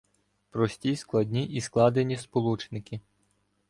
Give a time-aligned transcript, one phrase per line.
[0.49, 3.01] Прості, складні і складені сполучники